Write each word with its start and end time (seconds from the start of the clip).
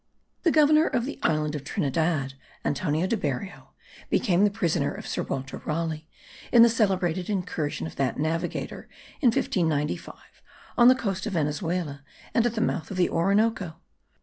The 0.41 0.49
Governor 0.49 0.87
of 0.87 1.05
the 1.05 1.19
island 1.21 1.53
of 1.53 1.63
Trinidad, 1.63 2.33
Antonio 2.65 3.05
de 3.05 3.15
Berrio, 3.15 3.67
became 4.09 4.43
the 4.43 4.49
prisoner 4.49 4.91
of 4.91 5.05
Sir 5.05 5.21
Walter 5.21 5.59
Raleigh 5.63 6.07
in 6.51 6.63
the 6.63 6.69
celebrated 6.69 7.29
incursion 7.29 7.85
of 7.85 7.97
that 7.97 8.17
navigator, 8.17 8.89
in 9.21 9.27
1595, 9.27 10.15
on 10.75 10.87
the 10.87 10.95
coast 10.95 11.27
of 11.27 11.33
Venezuela 11.33 12.03
and 12.33 12.47
at 12.47 12.55
the 12.55 12.61
mouths 12.61 12.89
of 12.89 12.97
the 12.97 13.09
Orinoco. 13.11 13.75